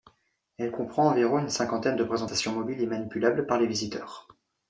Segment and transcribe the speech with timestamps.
[0.57, 4.27] Elle comprend environ une cinquantaine de présentations mobiles et manipulables par les visiteurs.